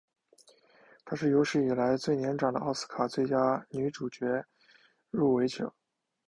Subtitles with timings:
[1.05, 4.45] 她是有史以来最年长的奥斯卡最佳女主角奖
[5.11, 5.75] 入围者。